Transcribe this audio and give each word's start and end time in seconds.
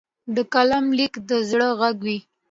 د 0.35 0.37
قلم 0.53 0.85
لیک 0.97 1.13
د 1.29 1.31
زړه 1.49 1.67
غږ 1.79 1.97
وي. 2.05 2.17